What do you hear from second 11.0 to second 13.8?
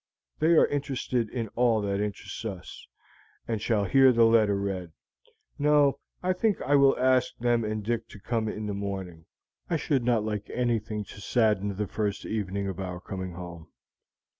to sadden the first evening of our coming home."